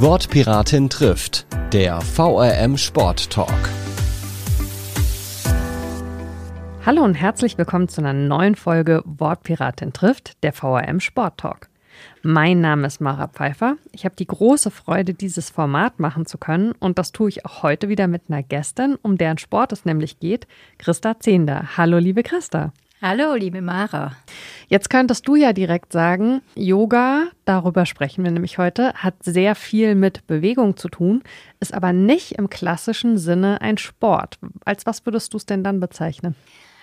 [0.00, 3.68] Wortpiratin trifft, der VRM Sport Talk.
[6.86, 11.68] Hallo und herzlich willkommen zu einer neuen Folge Wortpiratin trifft, der VRM Sport Talk.
[12.22, 13.76] Mein Name ist Mara Pfeiffer.
[13.90, 17.64] Ich habe die große Freude, dieses Format machen zu können und das tue ich auch
[17.64, 20.46] heute wieder mit einer Gästin, um deren Sport es nämlich geht,
[20.78, 21.76] Christa Zehnder.
[21.76, 22.72] Hallo, liebe Christa.
[23.00, 24.16] Hallo, liebe Mara.
[24.66, 29.94] Jetzt könntest du ja direkt sagen, Yoga, darüber sprechen wir nämlich heute, hat sehr viel
[29.94, 31.22] mit Bewegung zu tun,
[31.60, 34.40] ist aber nicht im klassischen Sinne ein Sport.
[34.64, 36.34] Als was würdest du es denn dann bezeichnen?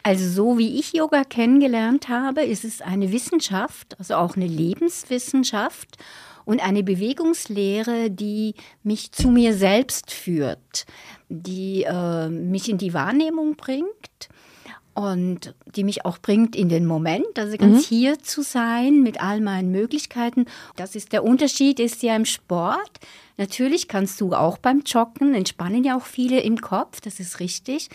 [0.03, 5.97] Also so wie ich Yoga kennengelernt habe, ist es eine Wissenschaft, also auch eine Lebenswissenschaft
[6.45, 10.85] und eine Bewegungslehre, die mich zu mir selbst führt,
[11.27, 14.29] die äh, mich in die Wahrnehmung bringt
[14.95, 17.95] und die mich auch bringt in den Moment, also ganz mhm.
[17.95, 20.45] hier zu sein mit all meinen Möglichkeiten.
[20.77, 22.99] Das ist der Unterschied, ist ja im Sport.
[23.37, 27.89] Natürlich kannst du auch beim Joggen, entspannen ja auch viele im Kopf, das ist richtig.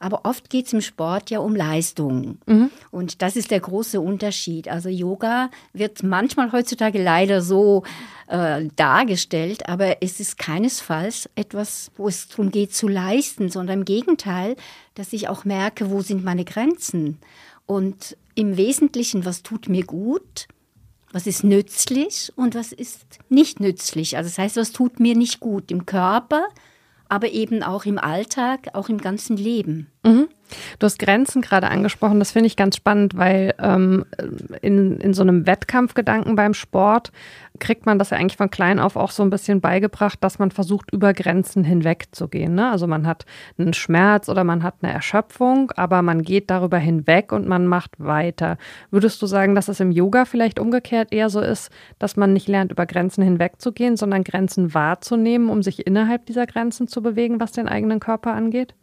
[0.00, 2.38] Aber oft geht es im Sport ja um Leistung.
[2.46, 2.70] Mhm.
[2.90, 4.68] Und das ist der große Unterschied.
[4.68, 7.84] Also Yoga wird manchmal heutzutage leider so
[8.26, 13.84] äh, dargestellt, aber es ist keinesfalls etwas, wo es darum geht zu leisten, sondern im
[13.84, 14.56] Gegenteil,
[14.94, 17.18] dass ich auch merke, wo sind meine Grenzen.
[17.66, 20.48] Und im Wesentlichen, was tut mir gut,
[21.12, 24.16] was ist nützlich und was ist nicht nützlich.
[24.16, 26.44] Also das heißt, was tut mir nicht gut im Körper,
[27.08, 29.88] aber eben auch im Alltag, auch im ganzen Leben.
[30.04, 30.28] Mhm.
[30.78, 34.04] Du hast Grenzen gerade angesprochen, das finde ich ganz spannend, weil ähm,
[34.60, 37.10] in, in so einem Wettkampfgedanken beim Sport
[37.58, 40.50] kriegt man das ja eigentlich von klein auf auch so ein bisschen beigebracht, dass man
[40.50, 42.54] versucht, über Grenzen hinweg zu gehen.
[42.54, 42.70] Ne?
[42.70, 43.24] Also man hat
[43.56, 47.92] einen Schmerz oder man hat eine Erschöpfung, aber man geht darüber hinweg und man macht
[47.98, 48.58] weiter.
[48.90, 52.48] Würdest du sagen, dass es im Yoga vielleicht umgekehrt eher so ist, dass man nicht
[52.48, 57.52] lernt, über Grenzen hinwegzugehen, sondern Grenzen wahrzunehmen, um sich innerhalb dieser Grenzen zu bewegen, was
[57.52, 58.74] den eigenen Körper angeht?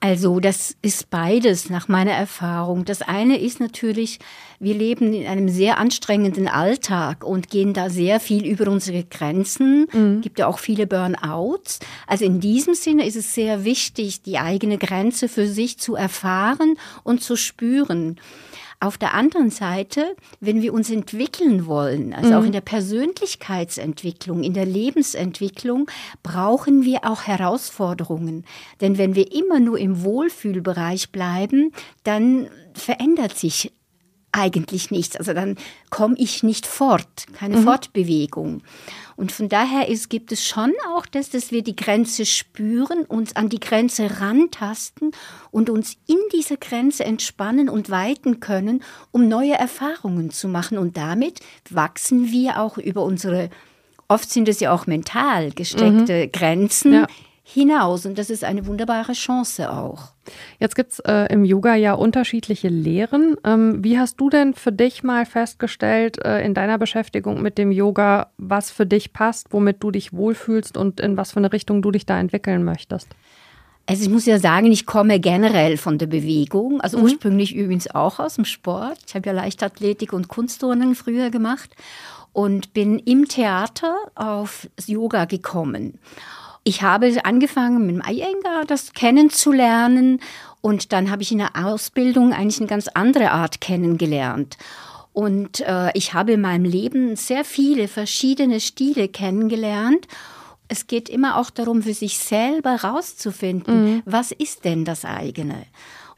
[0.00, 2.84] Also das ist beides nach meiner Erfahrung.
[2.84, 4.20] Das eine ist natürlich,
[4.60, 9.86] wir leben in einem sehr anstrengenden Alltag und gehen da sehr viel über unsere Grenzen.
[9.92, 10.20] Mhm.
[10.20, 11.80] Gibt ja auch viele Burnouts.
[12.06, 16.76] Also in diesem Sinne ist es sehr wichtig, die eigene Grenze für sich zu erfahren
[17.02, 18.20] und zu spüren.
[18.80, 22.36] Auf der anderen Seite, wenn wir uns entwickeln wollen, also mhm.
[22.36, 25.90] auch in der Persönlichkeitsentwicklung, in der Lebensentwicklung,
[26.22, 28.44] brauchen wir auch Herausforderungen.
[28.80, 31.72] Denn wenn wir immer nur im Wohlfühlbereich bleiben,
[32.04, 33.72] dann verändert sich
[34.38, 35.16] eigentlich nichts.
[35.16, 35.56] Also dann
[35.90, 37.64] komme ich nicht fort, keine mhm.
[37.64, 38.62] Fortbewegung.
[39.16, 43.34] Und von daher ist, gibt es schon auch das, dass wir die Grenze spüren, uns
[43.34, 45.10] an die Grenze rantasten
[45.50, 50.78] und uns in dieser Grenze entspannen und weiten können, um neue Erfahrungen zu machen.
[50.78, 53.50] Und damit wachsen wir auch über unsere,
[54.06, 56.32] oft sind es ja auch mental gesteckte mhm.
[56.32, 57.06] Grenzen ja
[57.50, 58.04] hinaus.
[58.04, 60.12] Und das ist eine wunderbare Chance auch.
[60.60, 63.36] Jetzt gibt es äh, im Yoga ja unterschiedliche Lehren.
[63.42, 67.72] Ähm, wie hast du denn für dich mal festgestellt äh, in deiner Beschäftigung mit dem
[67.72, 71.80] Yoga, was für dich passt, womit du dich wohlfühlst und in was für eine Richtung
[71.80, 73.08] du dich da entwickeln möchtest?
[73.86, 77.04] Also ich muss ja sagen, ich komme generell von der Bewegung, also mhm.
[77.04, 78.98] ursprünglich übrigens auch aus dem Sport.
[79.06, 81.70] Ich habe ja Leichtathletik und Kunstturnen früher gemacht
[82.34, 85.98] und bin im Theater auf Yoga gekommen.
[86.64, 90.20] Ich habe angefangen mit dem Iyengar das kennenzulernen
[90.60, 94.56] und dann habe ich in der Ausbildung eigentlich eine ganz andere Art kennengelernt.
[95.12, 100.06] Und äh, ich habe in meinem Leben sehr viele verschiedene Stile kennengelernt.
[100.68, 104.02] Es geht immer auch darum, für sich selber rauszufinden, mhm.
[104.04, 105.64] was ist denn das eigene.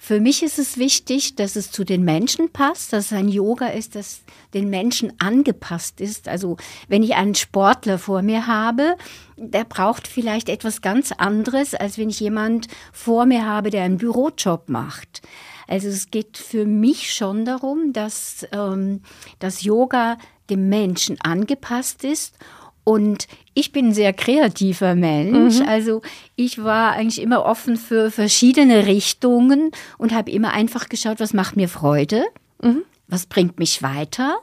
[0.03, 3.67] Für mich ist es wichtig, dass es zu den Menschen passt, dass es ein Yoga
[3.67, 4.23] ist, das
[4.55, 6.27] den Menschen angepasst ist.
[6.27, 6.57] Also
[6.89, 8.97] wenn ich einen Sportler vor mir habe,
[9.37, 13.99] der braucht vielleicht etwas ganz anderes, als wenn ich jemand vor mir habe, der einen
[13.99, 15.21] Bürojob macht.
[15.69, 19.03] Also es geht für mich schon darum, dass ähm,
[19.39, 20.17] das Yoga
[20.49, 22.39] dem Menschen angepasst ist
[22.85, 25.61] und ich bin ein sehr kreativer Mensch.
[25.61, 25.69] Mhm.
[25.69, 26.03] Also
[26.37, 31.57] ich war eigentlich immer offen für verschiedene Richtungen und habe immer einfach geschaut, was macht
[31.57, 32.25] mir Freude,
[32.63, 32.83] mhm.
[33.07, 34.39] was bringt mich weiter,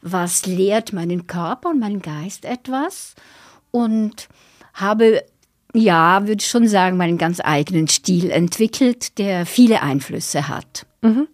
[0.00, 3.14] was lehrt meinen Körper und meinen Geist etwas.
[3.72, 4.28] Und
[4.72, 5.22] habe,
[5.74, 10.86] ja, würde ich schon sagen, meinen ganz eigenen Stil entwickelt, der viele Einflüsse hat.
[11.02, 11.28] Mhm.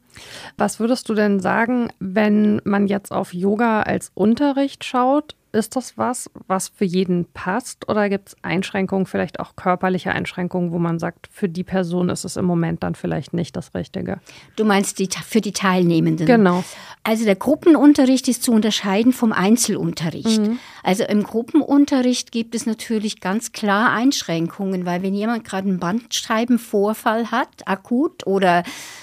[0.56, 5.34] Was würdest du denn sagen, wenn man jetzt auf Yoga als Unterricht schaut?
[5.54, 10.72] Ist das was, was für jeden passt oder gibt es Einschränkungen, vielleicht auch körperliche Einschränkungen,
[10.72, 14.20] wo man sagt, für die Person ist es im Moment dann vielleicht nicht das Richtige?
[14.56, 16.26] Du meinst die, für die Teilnehmenden?
[16.26, 16.64] Genau.
[17.02, 20.40] Also der Gruppenunterricht ist zu unterscheiden vom Einzelunterricht.
[20.40, 20.58] Mhm.
[20.82, 27.30] Also im Gruppenunterricht gibt es natürlich ganz klar Einschränkungen, weil wenn jemand gerade einen Bandscheibenvorfall
[27.30, 28.62] hat, akut oder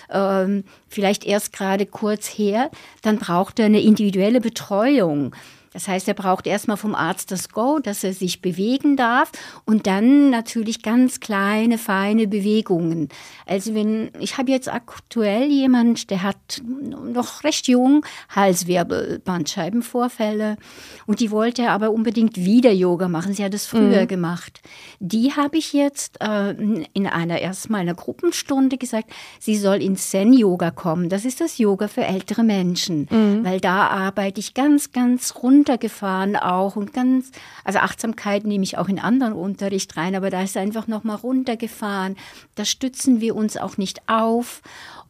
[0.10, 2.72] ähm, vielleicht erst gerade kurz her,
[3.04, 5.36] dann braucht er eine individuelle Betreuung.
[5.74, 9.32] Das heißt, er braucht erstmal vom Arzt das Go, dass er sich bewegen darf
[9.66, 13.10] und dann natürlich ganz kleine, feine Bewegungen.
[13.46, 20.58] Also wenn, ich habe jetzt aktuell jemand, der hat noch recht jung Halswirbel, Bandscheibenvorfälle
[21.06, 23.34] und die wollte aber unbedingt wieder Yoga machen.
[23.34, 24.08] Sie hat es früher mhm.
[24.08, 24.62] gemacht.
[25.00, 30.72] Die habe ich jetzt äh, in einer erstmal einer Gruppenstunde gesagt, sie soll ins Zen-Yoga
[30.72, 31.10] kommen.
[31.10, 33.44] Das ist das Yoga für ältere Menschen, mhm.
[33.44, 37.32] weil da arbeite ich ganz, ganz rund runtergefahren auch und ganz,
[37.64, 42.16] also Achtsamkeit nehme ich auch in anderen Unterricht rein, aber da ist einfach nochmal runtergefahren.
[42.56, 44.62] Da stützen wir uns auch nicht auf.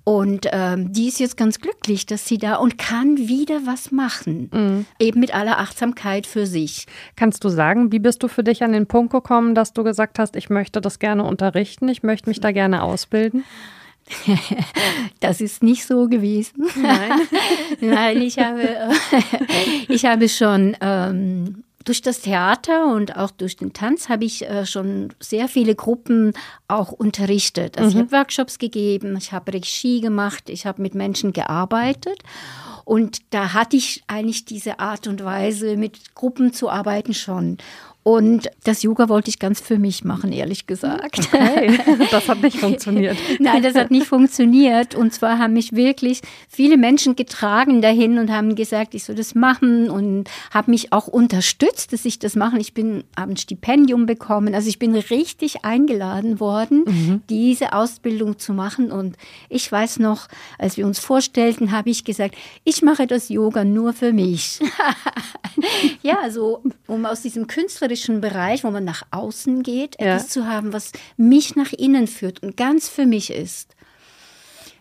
[0.06, 4.50] Und ähm, die ist jetzt ganz glücklich, dass sie da und kann wieder was machen.
[4.52, 4.86] Mhm.
[4.98, 6.88] Eben mit aller Achtsamkeit für sich.
[7.16, 10.18] Kannst du sagen, wie bist du für dich an den Punkt gekommen, dass du gesagt
[10.18, 13.44] hast, ich möchte das gerne unterrichten, ich möchte mich da gerne ausbilden?
[15.20, 16.68] Das ist nicht so gewesen.
[16.76, 17.12] Nein,
[17.82, 18.92] Nein ich, habe,
[19.88, 24.66] ich habe schon ähm, durch das Theater und auch durch den Tanz habe ich äh,
[24.66, 26.34] schon sehr viele Gruppen
[26.68, 27.78] auch unterrichtet.
[27.78, 27.96] Also mhm.
[27.96, 32.20] ich habe Workshops gegeben, ich habe Regie gemacht, ich habe mit Menschen gearbeitet.
[32.86, 37.58] Und da hatte ich eigentlich diese Art und Weise, mit Gruppen zu arbeiten schon.
[38.04, 41.20] Und das Yoga wollte ich ganz für mich machen, ehrlich gesagt.
[41.20, 41.78] Okay.
[42.12, 43.18] Das hat nicht funktioniert.
[43.40, 44.96] Nein, das hat nicht funktioniert.
[44.96, 49.36] Und zwar haben mich wirklich viele Menschen getragen dahin und haben gesagt, ich soll das
[49.36, 52.58] machen und haben mich auch unterstützt, dass ich das mache.
[52.58, 54.56] Ich bin habe ein Stipendium bekommen.
[54.56, 57.22] Also ich bin richtig eingeladen worden, mhm.
[57.30, 58.92] diese Ausbildung zu machen.
[58.92, 59.18] Und
[59.50, 63.94] ich weiß noch, als wir uns vorstellten, habe ich gesagt, ich mache das Yoga nur
[63.94, 64.60] für mich.
[66.02, 70.16] ja, so um aus diesem künstlerischen künstlerischen Bereich, wo man nach außen geht, ja.
[70.16, 73.76] etwas zu haben, was mich nach innen führt und ganz für mich ist.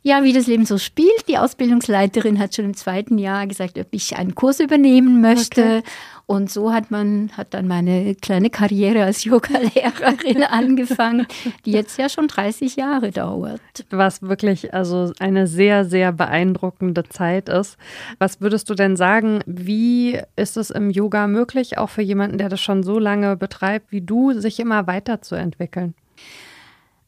[0.02, 1.28] Ja, wie das Leben so spielt.
[1.28, 5.78] Die Ausbildungsleiterin hat schon im zweiten Jahr gesagt, ob ich einen Kurs übernehmen möchte.
[5.78, 5.82] Okay.
[6.30, 11.26] Und so hat man, hat dann meine kleine Karriere als Yoga-Lehrerin angefangen,
[11.64, 13.62] die jetzt ja schon 30 Jahre dauert.
[13.88, 17.78] Was wirklich also eine sehr, sehr beeindruckende Zeit ist.
[18.18, 22.50] Was würdest du denn sagen, wie ist es im Yoga möglich, auch für jemanden, der
[22.50, 25.94] das schon so lange betreibt wie du, sich immer weiterzuentwickeln?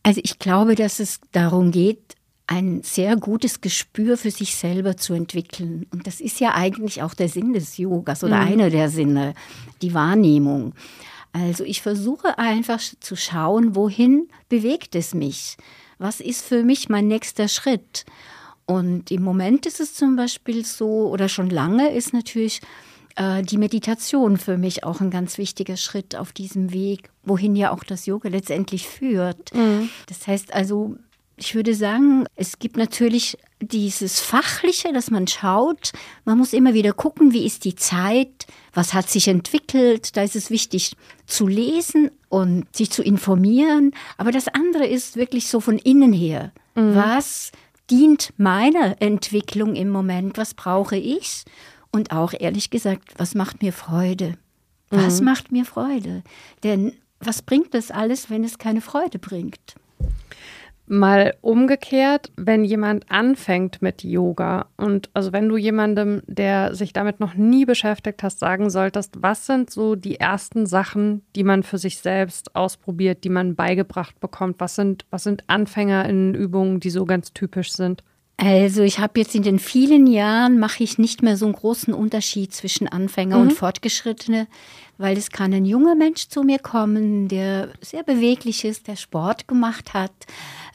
[0.02, 2.16] Also ich glaube, dass es darum geht,
[2.50, 5.86] ein sehr gutes Gespür für sich selber zu entwickeln.
[5.92, 8.48] Und das ist ja eigentlich auch der Sinn des Yogas oder mhm.
[8.48, 9.34] einer der Sinne,
[9.82, 10.74] die Wahrnehmung.
[11.32, 15.58] Also ich versuche einfach zu schauen, wohin bewegt es mich?
[15.98, 18.04] Was ist für mich mein nächster Schritt?
[18.66, 22.60] Und im Moment ist es zum Beispiel so, oder schon lange ist natürlich
[23.14, 27.70] äh, die Meditation für mich auch ein ganz wichtiger Schritt auf diesem Weg, wohin ja
[27.70, 29.54] auch das Yoga letztendlich führt.
[29.54, 29.88] Mhm.
[30.08, 30.96] Das heißt also,
[31.40, 35.92] ich würde sagen, es gibt natürlich dieses Fachliche, dass man schaut.
[36.26, 40.16] Man muss immer wieder gucken, wie ist die Zeit, was hat sich entwickelt.
[40.18, 40.92] Da ist es wichtig
[41.26, 43.92] zu lesen und sich zu informieren.
[44.18, 46.52] Aber das andere ist wirklich so von innen her.
[46.74, 46.94] Mhm.
[46.94, 47.52] Was
[47.90, 50.36] dient meiner Entwicklung im Moment?
[50.36, 51.44] Was brauche ich?
[51.90, 54.36] Und auch ehrlich gesagt, was macht mir Freude?
[54.90, 55.24] Was mhm.
[55.24, 56.22] macht mir Freude?
[56.64, 59.76] Denn was bringt das alles, wenn es keine Freude bringt?
[60.92, 67.20] Mal umgekehrt, wenn jemand anfängt mit Yoga und also wenn du jemandem, der sich damit
[67.20, 71.78] noch nie beschäftigt hast, sagen solltest, was sind so die ersten Sachen, die man für
[71.78, 74.56] sich selbst ausprobiert, die man beigebracht bekommt?
[74.58, 78.02] Was sind, was sind Anfänger in Übungen, die so ganz typisch sind?
[78.42, 81.92] Also ich habe jetzt in den vielen Jahren mache ich nicht mehr so einen großen
[81.92, 83.42] Unterschied zwischen Anfänger mhm.
[83.42, 84.48] und Fortgeschrittene,
[85.00, 89.48] weil es kann ein junger Mensch zu mir kommen, der sehr beweglich ist, der Sport
[89.48, 90.12] gemacht hat,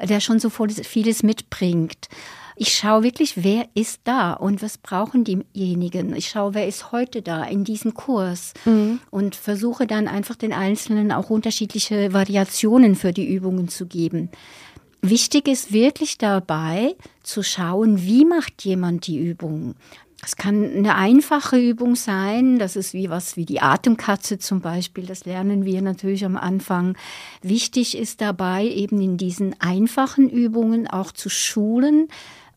[0.01, 2.10] der schon so vieles mitbringt.
[2.58, 6.15] Ich schaue wirklich, wer ist da und was brauchen diejenigen.
[6.15, 9.00] Ich schaue, wer ist heute da in diesem Kurs mhm.
[9.12, 14.29] und versuche dann einfach den Einzelnen auch unterschiedliche Variationen für die Übungen zu geben.
[15.01, 19.75] Wichtig ist wirklich dabei zu schauen, wie macht jemand die Übung.
[20.25, 25.05] Es kann eine einfache Übung sein, das ist wie was wie die Atemkatze zum Beispiel,
[25.05, 26.98] das lernen wir natürlich am Anfang.
[27.44, 32.08] Wichtig ist dabei eben in diesen einfachen Übungen auch zu schulen,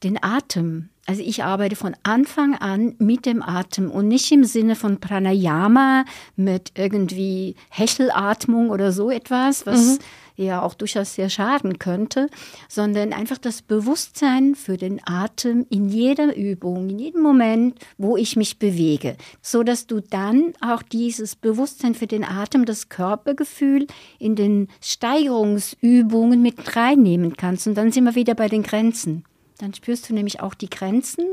[0.02, 0.88] den Atem.
[1.04, 6.04] Also ich arbeite von Anfang an mit dem Atem und nicht im Sinne von Pranayama
[6.36, 9.98] mit irgendwie Hechelatmung oder so etwas, was mhm.
[10.44, 12.28] Ja auch durchaus sehr schaden könnte,
[12.68, 18.36] sondern einfach das Bewusstsein für den Atem in jeder Übung, in jedem Moment, wo ich
[18.36, 23.86] mich bewege, so dass du dann auch dieses Bewusstsein für den Atem, das Körpergefühl
[24.18, 29.24] in den Steigerungsübungen mit reinnehmen kannst und dann sind wir wieder bei den Grenzen.
[29.58, 31.24] Dann spürst du nämlich auch die Grenzen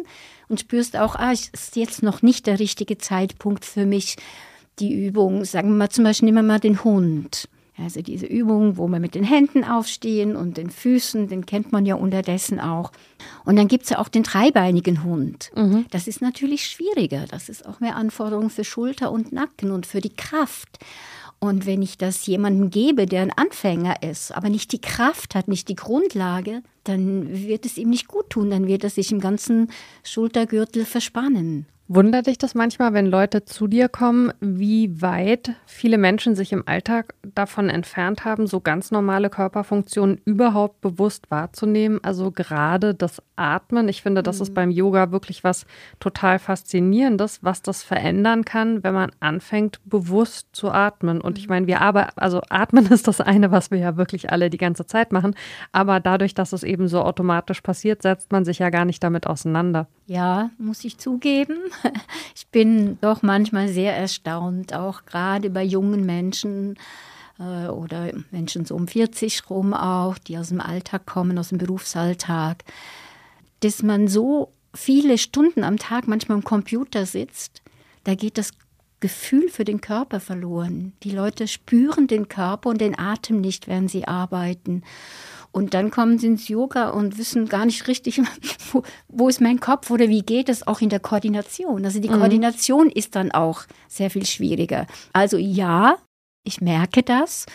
[0.49, 4.15] und spürst auch, ah, es ist jetzt noch nicht der richtige Zeitpunkt für mich,
[4.79, 5.45] die Übung.
[5.45, 7.47] Sagen wir mal zum Beispiel, nehmen wir mal den Hund.
[7.77, 11.85] Also diese Übung, wo wir mit den Händen aufstehen und den Füßen, den kennt man
[11.85, 12.91] ja unterdessen auch.
[13.43, 15.51] Und dann gibt es ja auch den dreibeinigen Hund.
[15.55, 15.85] Mhm.
[15.91, 17.25] Das ist natürlich schwieriger.
[17.29, 20.79] Das ist auch mehr Anforderung für Schulter und Nacken und für die Kraft.
[21.39, 25.47] Und wenn ich das jemandem gebe, der ein Anfänger ist, aber nicht die Kraft hat,
[25.49, 29.19] nicht die Grundlage, dann wird es ihm nicht gut tun, dann wird er sich im
[29.19, 29.69] ganzen
[30.03, 31.67] Schultergürtel verspannen.
[31.87, 36.63] Wundert dich das manchmal, wenn Leute zu dir kommen, wie weit viele Menschen sich im
[36.67, 41.99] Alltag davon entfernt haben, so ganz normale Körperfunktionen überhaupt bewusst wahrzunehmen?
[42.01, 43.87] Also gerade das Atmen.
[43.87, 44.41] Ich finde, das mhm.
[44.41, 45.67] ist beim Yoga wirklich was
[45.99, 51.21] total Faszinierendes, was das verändern kann, wenn man anfängt, bewusst zu atmen.
[51.21, 51.53] Und ich mhm.
[51.53, 54.87] meine, wir aber, also atmen ist das eine, was wir ja wirklich alle die ganze
[54.87, 55.35] Zeit machen.
[55.71, 59.27] Aber dadurch, dass es eben so automatisch passiert, setzt man sich ja gar nicht damit
[59.27, 59.87] auseinander.
[60.07, 61.57] Ja, muss ich zugeben.
[62.35, 66.77] Ich bin doch manchmal sehr erstaunt, auch gerade bei jungen Menschen
[67.39, 71.57] äh, oder Menschen so um 40 rum auch, die aus dem Alltag kommen, aus dem
[71.57, 72.63] Berufsalltag,
[73.59, 77.61] dass man so viele Stunden am Tag manchmal am Computer sitzt.
[78.03, 78.51] Da geht das
[78.99, 80.93] Gefühl für den Körper verloren.
[81.03, 84.83] Die Leute spüren den Körper und den Atem nicht, während sie arbeiten.
[85.55, 88.21] Und dann kommen sie ins Yoga und wissen gar nicht richtig,
[88.73, 91.85] wo, wo ist mein Kopf oder wie geht es auch in der Koordination.
[91.85, 92.17] Also die mhm.
[92.17, 94.85] Koordination ist dann auch sehr viel schwieriger.
[95.13, 95.95] Also ja,
[96.43, 97.45] ich merke das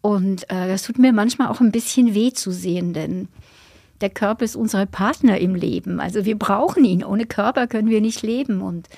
[0.00, 3.28] und äh, tut mir manchmal auch ein bisschen weh zu sehen, denn
[4.00, 6.00] der Körper ist unser Partner im Leben.
[6.00, 7.04] Also wir brauchen ihn.
[7.04, 8.88] Ohne Körper können wir nicht leben und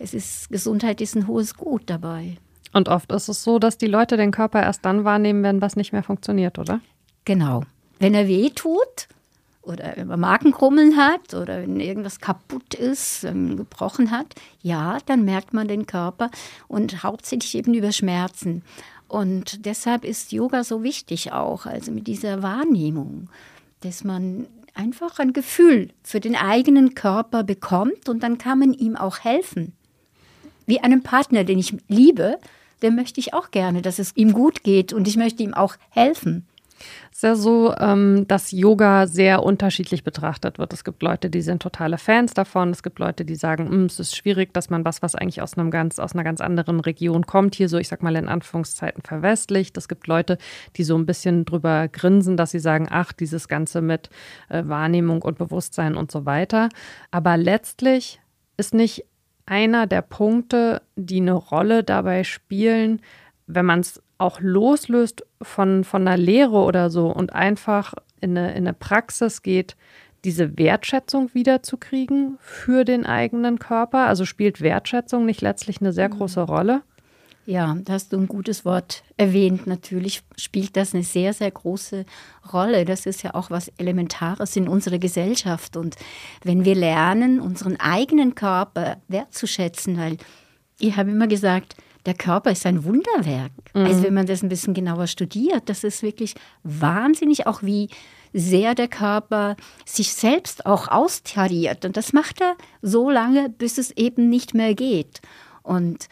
[0.00, 2.38] es ist Gesundheit ist ein hohes Gut dabei.
[2.72, 5.76] Und oft ist es so, dass die Leute den Körper erst dann wahrnehmen, wenn was
[5.76, 6.80] nicht mehr funktioniert, oder?
[7.24, 7.62] Genau.
[8.00, 9.06] Wenn er weh tut
[9.62, 15.52] oder wenn man Magenkrummeln hat oder wenn irgendwas kaputt ist, gebrochen hat, ja, dann merkt
[15.52, 16.30] man den Körper
[16.66, 18.62] und hauptsächlich eben über Schmerzen.
[19.06, 23.28] Und deshalb ist Yoga so wichtig auch, also mit dieser Wahrnehmung,
[23.80, 28.96] dass man einfach ein Gefühl für den eigenen Körper bekommt und dann kann man ihm
[28.96, 29.72] auch helfen.
[30.66, 32.38] Wie einem Partner, den ich liebe,
[32.82, 35.76] dem möchte ich auch gerne, dass es ihm gut geht und ich möchte ihm auch
[35.90, 36.46] helfen.
[37.10, 40.72] Es ist ja so, ähm, dass Yoga sehr unterschiedlich betrachtet wird.
[40.72, 42.70] Es gibt Leute, die sind totale Fans davon.
[42.70, 45.56] Es gibt Leute, die sagen, hm, es ist schwierig, dass man was, was eigentlich aus,
[45.56, 49.02] einem ganz, aus einer ganz anderen Region kommt, hier so, ich sag mal in Anführungszeiten
[49.02, 49.76] verwestlicht.
[49.76, 50.38] Es gibt Leute,
[50.76, 54.10] die so ein bisschen drüber grinsen, dass sie sagen, ach, dieses Ganze mit
[54.48, 56.68] äh, Wahrnehmung und Bewusstsein und so weiter.
[57.10, 58.20] Aber letztlich
[58.56, 59.04] ist nicht
[59.46, 63.00] einer der Punkte, die eine Rolle dabei spielen,
[63.46, 68.50] wenn man es auch loslöst von, von einer Lehre oder so und einfach in eine,
[68.50, 69.76] in eine Praxis geht,
[70.24, 74.06] diese Wertschätzung wiederzukriegen für den eigenen Körper?
[74.06, 76.18] Also spielt Wertschätzung nicht letztlich eine sehr mhm.
[76.18, 76.82] große Rolle?
[77.46, 79.66] Ja, da hast du ein gutes Wort erwähnt.
[79.66, 82.04] Natürlich spielt das eine sehr, sehr große
[82.52, 82.84] Rolle.
[82.84, 85.76] Das ist ja auch was Elementares in unserer Gesellschaft.
[85.76, 85.96] Und
[86.44, 90.18] wenn wir lernen, unseren eigenen Körper wertzuschätzen, weil
[90.78, 91.76] ich habe immer gesagt,
[92.06, 93.52] der Körper ist ein Wunderwerk.
[93.74, 93.86] Mhm.
[93.86, 97.88] Also wenn man das ein bisschen genauer studiert, das ist wirklich wahnsinnig, auch wie
[98.32, 101.84] sehr der Körper sich selbst auch austariert.
[101.84, 105.20] Und das macht er so lange, bis es eben nicht mehr geht.
[105.62, 106.08] Und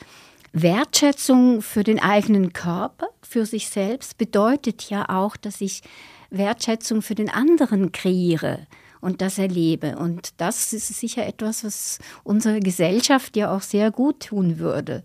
[0.52, 5.82] Wertschätzung für den eigenen Körper, für sich selbst, bedeutet ja auch, dass ich
[6.30, 8.66] Wertschätzung für den anderen kreiere
[9.00, 9.96] und das erlebe.
[9.96, 15.04] Und das ist sicher etwas, was unsere Gesellschaft ja auch sehr gut tun würde.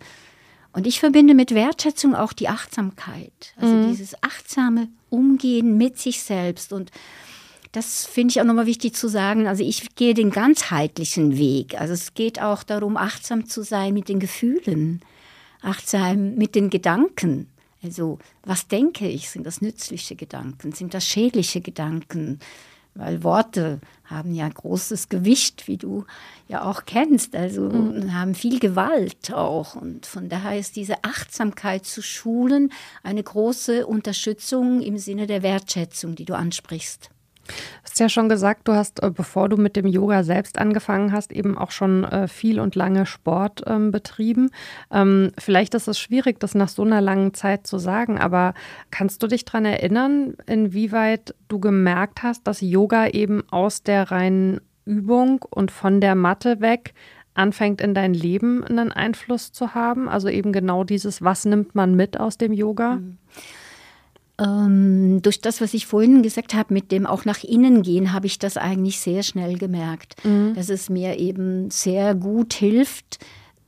[0.74, 3.89] Und ich verbinde mit Wertschätzung auch die Achtsamkeit, also mhm.
[3.89, 6.74] dieses achtsame Umgehen mit sich selbst.
[6.74, 6.92] Und
[7.72, 9.48] das finde ich auch nochmal wichtig zu sagen.
[9.48, 11.80] Also ich gehe den ganzheitlichen Weg.
[11.80, 15.01] Also es geht auch darum, achtsam zu sein mit den Gefühlen,
[15.62, 17.48] achtsam mit den Gedanken.
[17.84, 19.30] Also was denke ich?
[19.30, 20.72] Sind das nützliche Gedanken?
[20.72, 22.39] Sind das schädliche Gedanken?
[22.95, 26.05] Weil Worte haben ja großes Gewicht, wie du
[26.47, 28.13] ja auch kennst, also mhm.
[28.13, 29.75] haben viel Gewalt auch.
[29.75, 32.71] Und von daher ist diese Achtsamkeit zu schulen
[33.01, 37.09] eine große Unterstützung im Sinne der Wertschätzung, die du ansprichst.
[37.45, 41.12] Du hast ja schon gesagt, du hast, äh, bevor du mit dem Yoga selbst angefangen
[41.12, 44.50] hast, eben auch schon äh, viel und lange Sport ähm, betrieben.
[44.91, 48.53] Ähm, vielleicht ist es schwierig, das nach so einer langen Zeit zu sagen, aber
[48.91, 54.62] kannst du dich daran erinnern, inwieweit du gemerkt hast, dass Yoga eben aus der reinen
[54.85, 56.93] Übung und von der Matte weg
[57.35, 60.07] anfängt in dein Leben einen Einfluss zu haben?
[60.07, 62.95] Also eben genau dieses, was nimmt man mit aus dem Yoga?
[62.95, 63.17] Mhm.
[64.40, 68.25] Ähm, durch das, was ich vorhin gesagt habe, mit dem auch nach innen gehen, habe
[68.25, 70.56] ich das eigentlich sehr schnell gemerkt, mhm.
[70.56, 73.20] dass es mir eben sehr gut hilft,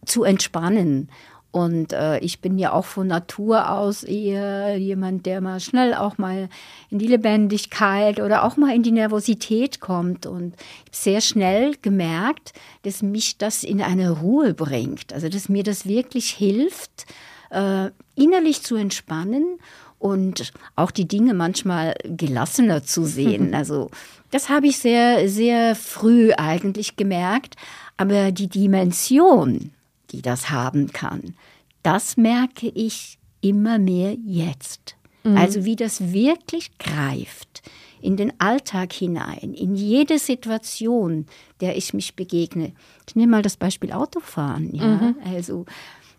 [0.05, 1.09] zu entspannen.
[1.55, 6.17] Und äh, ich bin ja auch von Natur aus eher jemand, der mal schnell auch
[6.17, 6.49] mal
[6.89, 10.25] in die Lebendigkeit oder auch mal in die Nervosität kommt.
[10.25, 10.55] Und
[10.91, 15.13] sehr schnell gemerkt, dass mich das in eine Ruhe bringt.
[15.13, 17.05] Also dass mir das wirklich hilft,
[17.51, 19.59] äh, innerlich zu entspannen
[19.99, 23.53] und auch die Dinge manchmal gelassener zu sehen.
[23.65, 23.89] Also
[24.31, 27.55] das habe ich sehr, sehr früh eigentlich gemerkt.
[27.97, 29.71] Aber die Dimension,
[30.11, 31.35] die das haben kann,
[31.83, 34.95] das merke ich immer mehr jetzt.
[35.23, 35.37] Mhm.
[35.37, 37.63] Also wie das wirklich greift
[38.01, 41.25] in den Alltag hinein, in jede Situation,
[41.61, 42.73] der ich mich begegne.
[43.07, 44.73] Ich nehme mal das Beispiel Autofahren.
[44.75, 44.85] Ja?
[44.85, 45.15] Mhm.
[45.23, 45.65] Also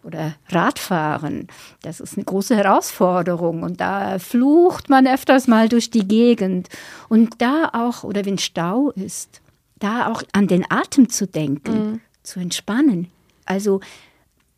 [0.06, 1.48] oder Radfahren.
[1.82, 6.68] Das ist eine große Herausforderung und da flucht man öfters mal durch die Gegend.
[7.08, 9.42] Und da auch, oder wenn Stau ist,
[9.78, 12.00] da auch an den Atem zu denken, mhm.
[12.22, 13.08] zu entspannen.
[13.44, 13.80] Also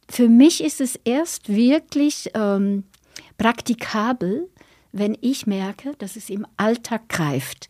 [0.08, 2.84] für mich ist es erst wirklich ähm,
[3.36, 4.48] praktikabel,
[4.92, 7.68] wenn ich merke, dass es im Alltag greift.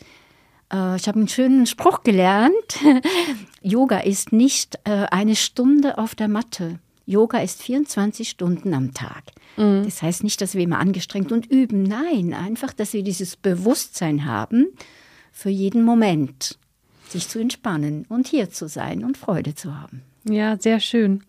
[0.73, 2.79] Äh, ich habe einen schönen Spruch gelernt.
[3.63, 6.79] Yoga ist nicht äh, eine Stunde auf der Matte.
[7.09, 9.25] Yoga ist 24 Stunden am Tag.
[9.57, 9.85] Mhm.
[9.85, 11.83] Das heißt nicht, dass wir immer angestrengt und üben.
[11.83, 14.67] Nein, einfach, dass wir dieses Bewusstsein haben
[15.33, 16.59] für jeden Moment,
[17.09, 20.03] sich zu entspannen und hier zu sein und Freude zu haben.
[20.29, 21.23] Ja, sehr schön.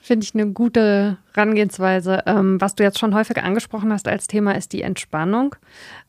[0.00, 2.22] Finde ich eine gute Herangehensweise.
[2.26, 5.56] Ähm, was du jetzt schon häufig angesprochen hast als Thema ist die Entspannung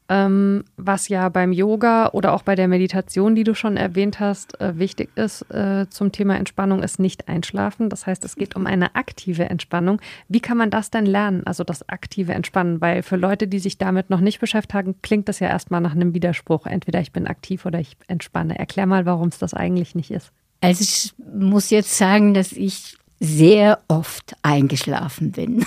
[0.08, 4.60] ähm, was ja beim Yoga oder auch bei der Meditation, die du schon erwähnt hast,
[4.62, 7.90] äh, wichtig ist äh, zum Thema Entspannung, ist nicht einschlafen.
[7.90, 10.00] Das heißt, es geht um eine aktive Entspannung.
[10.28, 12.82] Wie kann man das denn lernen, also das aktive Entspannen?
[12.82, 15.96] Weil für Leute, die sich damit noch nicht beschäftigt haben, klingt das ja erstmal nach
[15.96, 16.68] einem Widerspruch.
[16.68, 18.60] Entweder ich bin aktiv oder ich entspanne.
[18.60, 20.32] Erklär mal, warum es das eigentlich nicht ist.
[20.62, 25.66] Also ich muss jetzt sagen, dass ich sehr oft eingeschlafen bin.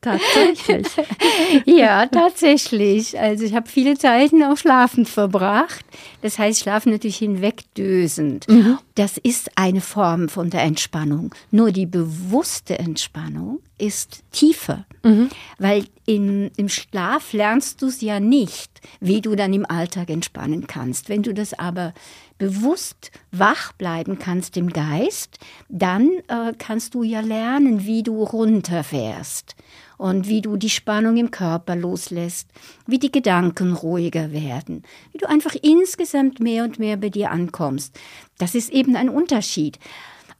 [0.00, 0.86] Tatsächlich.
[1.66, 3.18] ja, tatsächlich.
[3.18, 5.84] Also ich habe viele Zeiten auch schlafend verbracht.
[6.22, 8.48] Das heißt, schlafen natürlich hinwegdösend.
[8.48, 8.78] Mhm.
[8.94, 11.34] Das ist eine Form von der Entspannung.
[11.50, 14.84] Nur die bewusste Entspannung ist tiefer.
[15.02, 15.28] Mhm.
[15.58, 20.66] Weil in, im Schlaf lernst du es ja nicht, wie du dann im Alltag entspannen
[20.66, 21.08] kannst.
[21.08, 21.94] Wenn du das aber
[22.38, 25.38] bewusst wach bleiben kannst im Geist,
[25.68, 29.56] dann äh, kannst du ja lernen, wie du runterfährst
[29.98, 32.48] und wie du die Spannung im Körper loslässt,
[32.86, 37.98] wie die Gedanken ruhiger werden, wie du einfach insgesamt mehr und mehr bei dir ankommst.
[38.38, 39.78] Das ist eben ein Unterschied.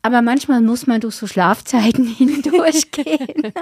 [0.03, 3.53] Aber manchmal muss man durch so Schlafzeiten hindurchgehen.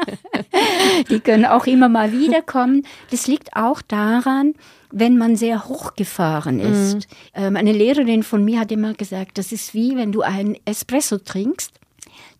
[1.11, 2.87] die können auch immer mal wiederkommen.
[3.11, 4.55] Das liegt auch daran,
[4.90, 7.09] wenn man sehr hochgefahren ist.
[7.37, 7.57] Mhm.
[7.57, 11.72] Eine Lehrerin von mir hat immer gesagt, das ist wie wenn du einen Espresso trinkst.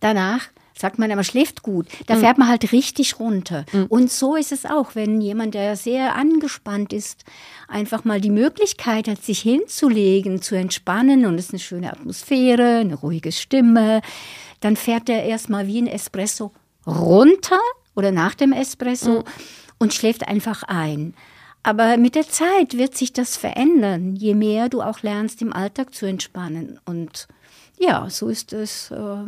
[0.01, 1.89] Danach sagt man, man schläft gut.
[2.07, 2.21] Da mhm.
[2.21, 3.65] fährt man halt richtig runter.
[3.73, 3.87] Mhm.
[3.87, 7.25] Und so ist es auch, wenn jemand, der sehr angespannt ist,
[7.69, 12.79] einfach mal die Möglichkeit hat, sich hinzulegen, zu entspannen und es ist eine schöne Atmosphäre,
[12.79, 14.03] eine ruhige Stimme,
[14.61, 16.53] dann fährt er erstmal wie ein Espresso
[16.87, 17.59] runter
[17.95, 19.25] oder nach dem Espresso mhm.
[19.79, 21.15] und schläft einfach ein.
[21.63, 25.95] Aber mit der Zeit wird sich das verändern, je mehr du auch lernst, im Alltag
[25.95, 26.79] zu entspannen.
[26.85, 27.27] Und
[27.77, 28.93] ja, so ist es.
[28.93, 29.25] Äh,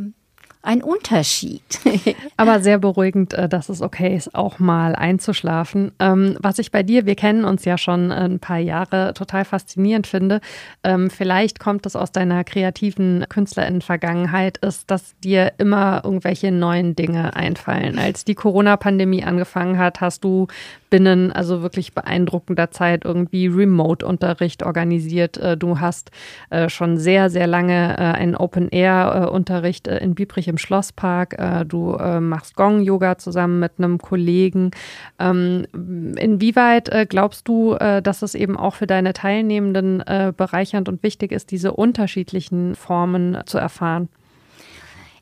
[0.63, 1.63] ein Unterschied.
[2.37, 5.93] Aber sehr beruhigend, äh, dass es okay ist, auch mal einzuschlafen.
[5.99, 10.07] Ähm, was ich bei dir, wir kennen uns ja schon ein paar Jahre, total faszinierend
[10.07, 10.41] finde,
[10.83, 17.37] ähm, vielleicht kommt es aus deiner kreativen Künstlerinnen-Vergangenheit, ist, dass dir immer irgendwelche neuen Dinge
[17.37, 17.99] einfallen.
[17.99, 20.49] Als die Corona-Pandemie angefangen hat, hast du
[20.91, 25.37] binnen also wirklich beeindruckender Zeit irgendwie Remote-Unterricht organisiert.
[25.37, 26.11] Äh, du hast
[26.51, 32.57] äh, schon sehr, sehr lange einen Open-Air-Unterricht in Biebrich im Schlosspark, äh, du äh, machst
[32.57, 34.71] Gong-Yoga zusammen mit einem Kollegen.
[35.19, 40.89] Ähm, inwieweit äh, glaubst du, äh, dass es eben auch für deine Teilnehmenden äh, bereichernd
[40.89, 44.09] und wichtig ist, diese unterschiedlichen Formen zu erfahren?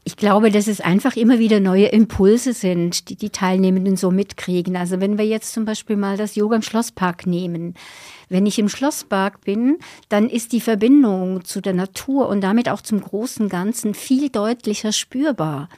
[0.09, 4.77] Ich glaube, dass es einfach immer wieder neue Impulse sind, die die Teilnehmenden so mitkriegen.
[4.77, 7.75] Also wenn wir jetzt zum Beispiel mal das Yoga im Schlosspark nehmen.
[8.29, 12.83] Wenn ich im Schlosspark bin, dann ist die Verbindung zu der Natur und damit auch
[12.83, 15.69] zum großen Ganzen viel deutlicher spürbar.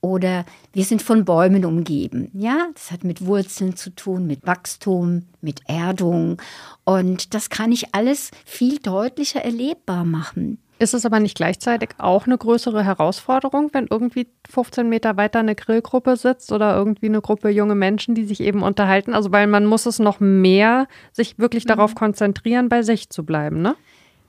[0.00, 2.30] Oder wir sind von Bäumen umgeben.
[2.32, 6.40] Ja, das hat mit Wurzeln zu tun, mit Wachstum, mit Erdung.
[6.84, 10.56] Und das kann ich alles viel deutlicher erlebbar machen.
[10.80, 15.54] Ist es aber nicht gleichzeitig auch eine größere Herausforderung, wenn irgendwie 15 Meter weiter eine
[15.54, 19.12] Grillgruppe sitzt oder irgendwie eine Gruppe junge Menschen, die sich eben unterhalten?
[19.12, 21.68] Also, weil man muss es noch mehr sich wirklich mhm.
[21.68, 23.76] darauf konzentrieren, bei sich zu bleiben, ne?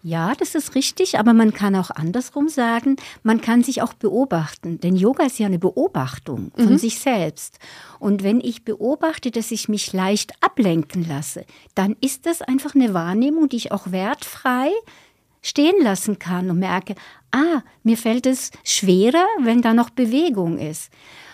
[0.03, 4.79] Ja, das ist richtig, aber man kann auch andersrum sagen, man kann sich auch beobachten,
[4.79, 6.77] denn Yoga ist ja eine Beobachtung von mhm.
[6.77, 7.59] sich selbst.
[7.99, 12.93] Und wenn ich beobachte, dass ich mich leicht ablenken lasse, dann ist das einfach eine
[12.93, 14.71] Wahrnehmung, die ich auch wertfrei
[15.41, 16.95] stehen lassen kann und merke,
[17.31, 20.91] ah, mir fällt es schwerer, wenn da noch Bewegung ist.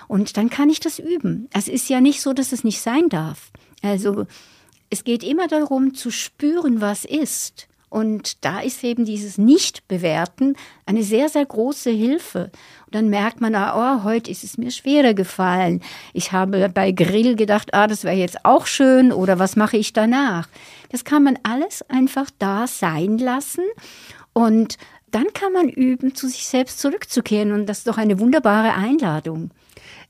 [0.08, 1.50] Und dann kann ich das üben.
[1.52, 3.52] Es ist ja nicht so, dass es nicht sein darf.
[3.82, 4.26] Also
[4.90, 7.68] es geht immer darum zu spüren, was ist.
[7.90, 12.52] Und da ist eben dieses Nicht-Bewerten eine sehr, sehr große Hilfe.
[12.86, 15.82] Und dann merkt man, ah, oh, heute ist es mir schwerer gefallen.
[16.14, 19.94] Ich habe bei Grill gedacht, ah, das wäre jetzt auch schön oder was mache ich
[19.94, 20.50] danach?
[20.90, 23.64] Das kann man alles einfach da sein lassen
[24.34, 24.78] und
[25.12, 29.52] dann kann man üben, zu sich selbst zurückzukehren und das ist doch eine wunderbare Einladung.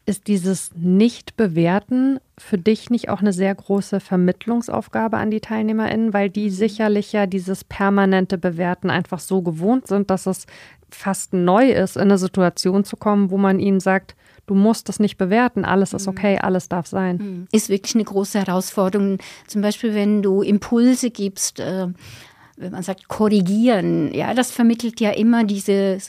[0.08, 6.30] Ist dieses Nicht-Bewerten für dich nicht auch eine sehr große Vermittlungsaufgabe an die TeilnehmerInnen, weil
[6.30, 10.48] die sicherlich ja dieses permanente Bewerten einfach so gewohnt sind, dass es
[10.90, 14.16] fast neu ist, in eine Situation zu kommen, wo man ihnen sagt,
[14.46, 16.42] du musst das nicht bewerten, alles ist okay, mhm.
[16.42, 17.18] alles darf sein.
[17.18, 17.48] Mhm.
[17.52, 19.18] Ist wirklich eine große Herausforderung.
[19.46, 21.88] Zum Beispiel, wenn du Impulse gibst, äh,
[22.58, 26.00] wenn man sagt, korrigieren, ja, das vermittelt ja immer diese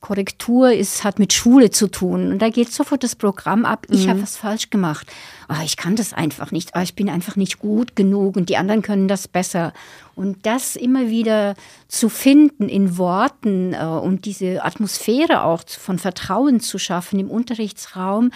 [0.00, 2.32] Korrektur ist, hat mit Schule zu tun.
[2.32, 4.10] Und da geht sofort das Programm ab, ich mhm.
[4.10, 5.06] habe was falsch gemacht.
[5.50, 8.56] Oh, ich kann das einfach nicht, oh, ich bin einfach nicht gut genug und die
[8.56, 9.74] anderen können das besser.
[10.14, 11.54] Und das immer wieder
[11.88, 18.30] zu finden in Worten äh, und diese Atmosphäre auch von Vertrauen zu schaffen im Unterrichtsraum,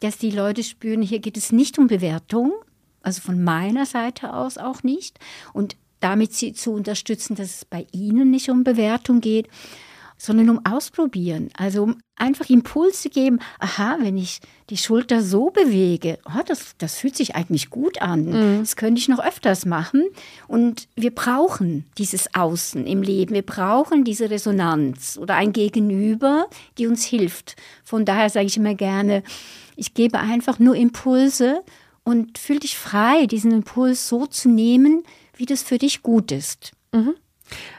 [0.00, 2.52] dass die Leute spüren, hier geht es nicht um Bewertung,
[3.00, 5.18] also von meiner Seite aus auch nicht.
[5.54, 9.48] Und damit sie zu unterstützen, dass es bei ihnen nicht um Bewertung geht,
[10.18, 11.48] sondern um Ausprobieren.
[11.56, 16.98] Also um einfach Impulse geben, aha, wenn ich die Schulter so bewege, oh, das, das
[16.98, 18.26] fühlt sich eigentlich gut an.
[18.26, 18.60] Mhm.
[18.60, 20.04] Das könnte ich noch öfters machen.
[20.46, 23.34] Und wir brauchen dieses Außen im Leben.
[23.34, 27.56] Wir brauchen diese Resonanz oder ein Gegenüber, die uns hilft.
[27.82, 29.22] Von daher sage ich immer gerne,
[29.74, 31.62] ich gebe einfach nur Impulse
[32.04, 35.02] und fühl dich frei, diesen Impuls so zu nehmen,
[35.36, 36.72] wie das für dich gut ist.
[36.92, 37.14] Mhm.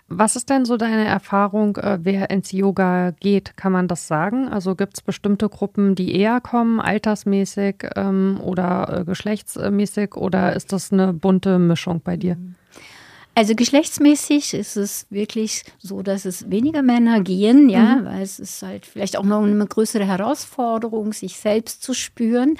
[0.08, 3.58] Was ist denn so deine Erfahrung, äh, wer ins Yoga geht?
[3.58, 4.48] Kann man das sagen?
[4.48, 10.72] Also gibt es bestimmte Gruppen, die eher kommen, altersmäßig ähm, oder äh, geschlechtsmäßig, oder ist
[10.72, 12.38] das eine bunte Mischung bei dir?
[13.38, 18.06] Also geschlechtsmäßig ist es wirklich so, dass es weniger Männer gehen, ja, mhm.
[18.06, 22.58] weil es ist halt vielleicht auch noch eine größere Herausforderung, sich selbst zu spüren.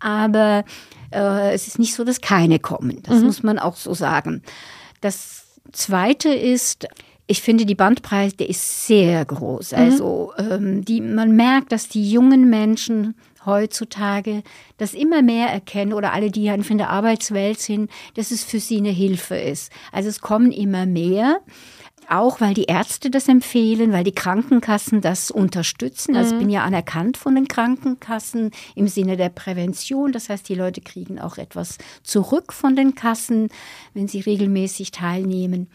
[0.00, 0.64] Aber
[1.12, 3.02] äh, es ist nicht so, dass keine kommen.
[3.04, 3.24] Das mhm.
[3.24, 4.42] muss man auch so sagen.
[5.00, 6.86] Das Zweite ist,
[7.26, 9.72] ich finde, die Bandbreite ist sehr groß.
[9.72, 9.78] Mhm.
[9.78, 13.14] Also ähm, die, man merkt, dass die jungen Menschen
[13.46, 14.42] heutzutage
[14.76, 18.60] das immer mehr erkennen oder alle, die einfach in der Arbeitswelt sind, dass es für
[18.60, 19.72] sie eine Hilfe ist.
[19.92, 21.40] Also es kommen immer mehr
[22.08, 26.16] auch weil die Ärzte das empfehlen, weil die Krankenkassen das unterstützen.
[26.16, 26.38] Also ich mhm.
[26.46, 30.12] bin ja anerkannt von den Krankenkassen im Sinne der Prävention.
[30.12, 33.50] Das heißt, die Leute kriegen auch etwas zurück von den Kassen,
[33.94, 35.68] wenn sie regelmäßig teilnehmen.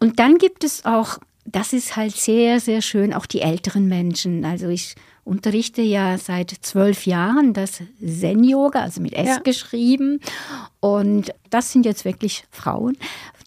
[0.00, 1.18] Und dann gibt es auch,
[1.52, 4.44] das ist halt sehr, sehr schön, auch die älteren Menschen.
[4.44, 9.38] Also ich unterrichte ja seit zwölf Jahren das Zen-Yoga, also mit S ja.
[9.38, 10.20] geschrieben.
[10.80, 12.96] Und das sind jetzt wirklich Frauen,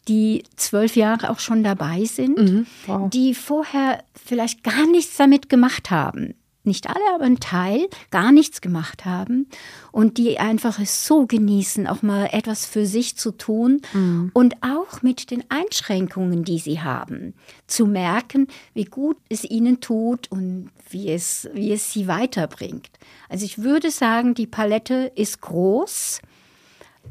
[0.08, 2.66] die zwölf Jahre auch schon dabei sind, mhm.
[2.86, 3.10] wow.
[3.10, 6.34] die vorher vielleicht gar nichts damit gemacht haben.
[6.64, 9.46] Nicht alle, aber ein Teil gar nichts gemacht haben
[9.92, 14.30] und die einfach es so genießen, auch mal etwas für sich zu tun mhm.
[14.32, 17.34] und auch mit den Einschränkungen, die sie haben,
[17.66, 22.90] zu merken, wie gut es ihnen tut und wie es, wie es sie weiterbringt.
[23.28, 26.20] Also ich würde sagen, die Palette ist groß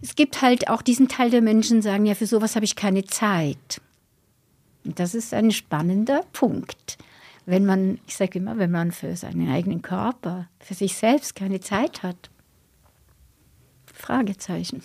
[0.01, 3.05] es gibt halt auch diesen Teil der Menschen, sagen, ja, für sowas habe ich keine
[3.05, 3.81] Zeit.
[4.85, 6.97] Und das ist ein spannender Punkt.
[7.45, 11.59] Wenn man, ich sage immer, wenn man für seinen eigenen Körper, für sich selbst keine
[11.59, 12.29] Zeit hat.
[13.93, 14.81] Fragezeichen.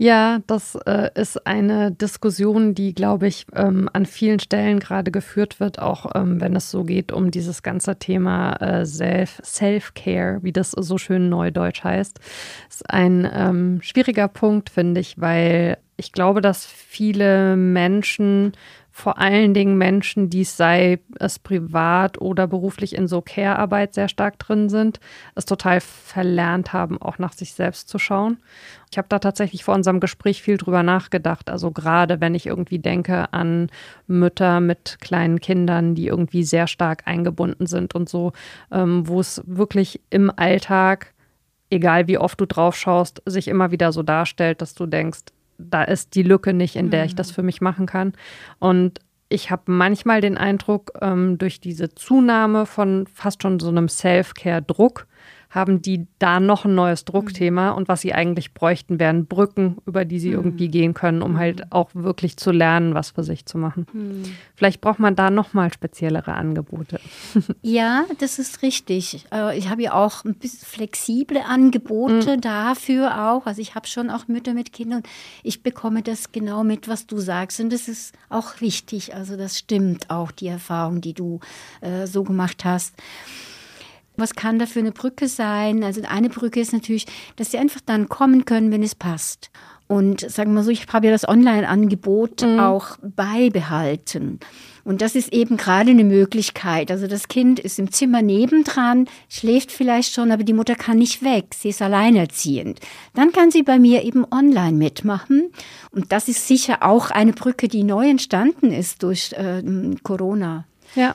[0.00, 5.58] Ja, das äh, ist eine Diskussion, die, glaube ich, ähm, an vielen Stellen gerade geführt
[5.58, 10.52] wird, auch ähm, wenn es so geht um dieses ganze Thema äh, Self, Self-Care, wie
[10.52, 12.20] das so schön neudeutsch heißt.
[12.68, 18.52] Ist ein ähm, schwieriger Punkt, finde ich, weil ich glaube, dass viele Menschen
[18.98, 24.08] vor allen Dingen Menschen, die es sei es privat oder beruflich in so Care-Arbeit sehr
[24.08, 24.98] stark drin sind,
[25.36, 28.38] es total verlernt haben, auch nach sich selbst zu schauen.
[28.90, 31.48] Ich habe da tatsächlich vor unserem Gespräch viel drüber nachgedacht.
[31.48, 33.70] Also gerade wenn ich irgendwie denke an
[34.08, 38.32] Mütter mit kleinen Kindern, die irgendwie sehr stark eingebunden sind und so,
[38.72, 41.14] ähm, wo es wirklich im Alltag,
[41.70, 45.20] egal wie oft du drauf schaust, sich immer wieder so darstellt, dass du denkst,
[45.58, 47.34] da ist die Lücke nicht, in der ich das mhm.
[47.34, 48.12] für mich machen kann.
[48.58, 53.88] Und ich habe manchmal den Eindruck, ähm, durch diese Zunahme von fast schon so einem
[53.88, 55.06] Self-Care-Druck,
[55.50, 60.04] haben die da noch ein neues Druckthema und was sie eigentlich bräuchten, wären Brücken, über
[60.04, 60.34] die sie mhm.
[60.34, 61.66] irgendwie gehen können, um halt mhm.
[61.70, 63.86] auch wirklich zu lernen, was für sich zu machen.
[63.92, 64.24] Mhm.
[64.54, 67.00] Vielleicht braucht man da noch mal speziellere Angebote.
[67.62, 69.26] Ja, das ist richtig.
[69.32, 72.40] Äh, ich habe ja auch ein bisschen flexible Angebote mhm.
[72.40, 73.46] dafür auch.
[73.46, 75.02] Also ich habe schon auch Mütter mit Kindern.
[75.42, 79.14] Ich bekomme das genau mit, was du sagst und das ist auch wichtig.
[79.14, 81.40] Also das stimmt auch die Erfahrung, die du
[81.80, 82.94] äh, so gemacht hast.
[84.18, 85.82] Was kann da für eine Brücke sein?
[85.82, 89.50] Also eine Brücke ist natürlich, dass sie einfach dann kommen können, wenn es passt.
[89.86, 92.60] Und sagen wir so, ich habe ja das Online-Angebot mhm.
[92.60, 94.38] auch beibehalten.
[94.84, 96.90] Und das ist eben gerade eine Möglichkeit.
[96.90, 101.22] Also das Kind ist im Zimmer nebendran, schläft vielleicht schon, aber die Mutter kann nicht
[101.22, 101.54] weg.
[101.54, 102.80] Sie ist alleinerziehend.
[103.14, 105.52] Dann kann sie bei mir eben online mitmachen.
[105.90, 109.62] Und das ist sicher auch eine Brücke, die neu entstanden ist durch äh,
[110.02, 110.64] Corona.
[110.94, 111.14] Ja.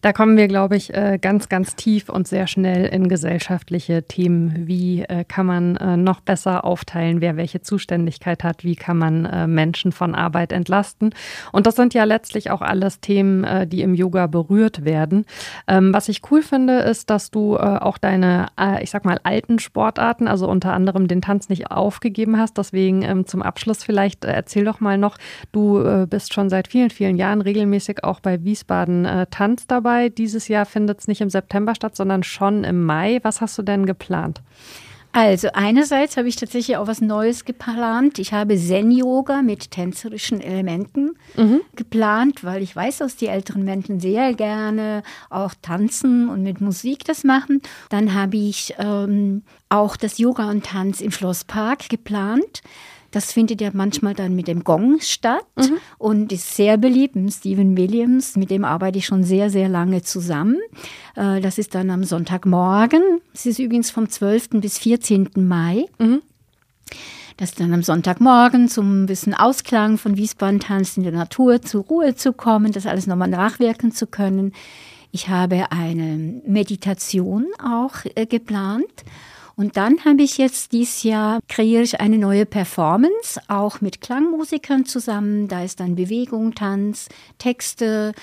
[0.00, 4.66] Da kommen wir, glaube ich, äh, ganz, ganz tief und sehr schnell in gesellschaftliche Themen.
[4.66, 8.64] Wie äh, kann man äh, noch besser aufteilen, wer welche Zuständigkeit hat?
[8.64, 11.14] Wie kann man Menschen von Arbeit entlasten?
[11.52, 15.24] Und das sind ja letztlich auch alles Themen, die im Yoga berührt werden.
[15.68, 18.46] Ähm, was ich cool finde, ist, dass du auch deine,
[18.80, 22.58] ich sag mal, alten Sportarten, also unter anderem den Tanz nicht aufgegeben hast.
[22.58, 25.16] Deswegen ähm, zum Abschluss vielleicht erzähl doch mal noch,
[25.52, 30.08] du bist schon seit vielen, vielen Jahren regelmäßig auch bei Wiesbaden Tanz Tanz dabei.
[30.08, 33.20] Dieses Jahr findet es nicht im September statt, sondern schon im Mai.
[33.22, 34.40] Was hast du denn geplant?
[35.12, 38.20] Also einerseits habe ich tatsächlich auch was Neues geplant.
[38.20, 41.62] Ich habe Zen-Yoga mit tänzerischen Elementen mhm.
[41.74, 47.04] geplant, weil ich weiß, dass die älteren Menschen sehr gerne auch tanzen und mit Musik
[47.04, 47.60] das machen.
[47.88, 52.62] Dann habe ich ähm, auch das Yoga und Tanz im Schlosspark geplant.
[53.10, 55.78] Das findet ja manchmal dann mit dem Gong statt mhm.
[55.98, 57.16] und ist sehr beliebt.
[57.32, 60.58] Stephen Williams, mit dem arbeite ich schon sehr, sehr lange zusammen.
[61.16, 63.02] Äh, das ist dann am Sonntagmorgen.
[63.34, 64.50] Es ist übrigens vom 12.
[64.60, 65.30] bis 14.
[65.36, 65.86] Mai.
[65.98, 66.22] Mhm.
[67.36, 72.34] Das dann am Sonntagmorgen zum bisschen Ausklang von Wiesbaden-Tanz in der Natur zur Ruhe zu
[72.34, 74.52] kommen, das alles nochmal nachwirken zu können.
[75.10, 79.04] Ich habe eine Meditation auch äh, geplant
[79.60, 84.86] und dann habe ich jetzt dieses Jahr kreiere ich eine neue Performance, auch mit Klangmusikern
[84.86, 85.48] zusammen.
[85.48, 88.14] Da ist dann Bewegung, Tanz, Texte.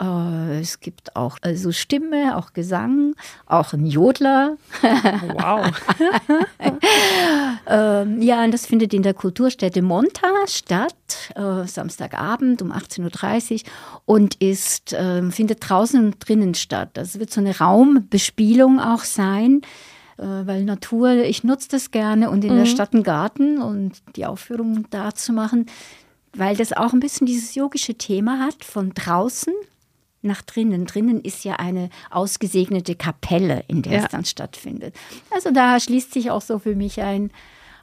[0.00, 4.56] Äh, es gibt auch also Stimme, auch Gesang, auch ein Jodler.
[4.82, 5.66] Wow.
[7.66, 10.94] ähm, ja, und das findet in der Kulturstätte Monta statt,
[11.34, 13.70] äh, Samstagabend um 18.30 Uhr
[14.04, 16.90] und ist, äh, findet draußen und drinnen statt.
[16.92, 19.62] Das wird so eine Raumbespielung auch sein
[20.16, 22.58] weil Natur, ich nutze das gerne und in mhm.
[22.58, 25.66] der Stadt einen Garten und die Aufführung da zu machen,
[26.36, 29.52] weil das auch ein bisschen dieses yogische Thema hat, von draußen
[30.22, 30.86] nach drinnen.
[30.86, 33.98] Drinnen ist ja eine ausgesegnete Kapelle, in der ja.
[34.04, 34.94] es dann stattfindet.
[35.30, 37.30] Also da schließt sich auch so für mich ein,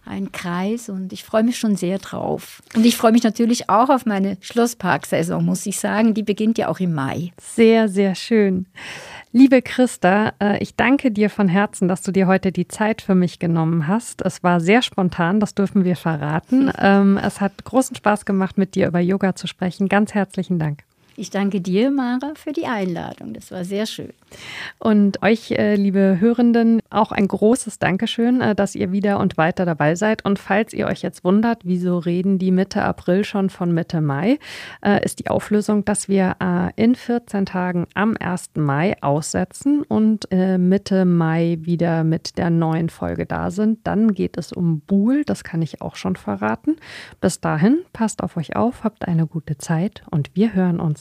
[0.06, 2.64] ein Kreis und ich freue mich schon sehr drauf.
[2.76, 6.14] Und ich freue mich natürlich auch auf meine Schlossparksaison, muss ich sagen.
[6.14, 7.32] Die beginnt ja auch im Mai.
[7.40, 8.66] Sehr, sehr schön.
[9.34, 13.16] Liebe Christa, äh, ich danke dir von Herzen, dass du dir heute die Zeit für
[13.16, 14.22] mich genommen hast.
[14.26, 16.70] Es war sehr spontan, das dürfen wir verraten.
[16.84, 19.88] Ähm, es hat großen Spaß gemacht, mit dir über Yoga zu sprechen.
[19.88, 20.84] Ganz herzlichen Dank.
[21.18, 23.34] Ich danke dir, Mara, für die Einladung.
[23.34, 24.14] Das war sehr schön.
[24.80, 29.66] Und euch, äh, liebe Hörenden, auch ein großes Dankeschön, äh, dass ihr wieder und weiter
[29.66, 30.24] dabei seid.
[30.24, 34.40] Und falls ihr euch jetzt wundert, wieso reden die Mitte April schon von Mitte Mai,
[34.82, 36.36] äh, ist die Auflösung, dass wir
[36.76, 38.52] in 14 Tagen am 1.
[38.56, 43.80] Mai aussetzen und Mitte Mai wieder mit der neuen Folge da sind.
[43.86, 46.78] Dann geht es um Buhl, das kann ich auch schon verraten.
[47.20, 51.01] Bis dahin, passt auf euch auf, habt eine gute Zeit und wir hören uns.